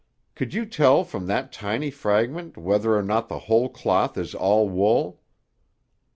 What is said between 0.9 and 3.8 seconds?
from that tiny fragment whether or not the whole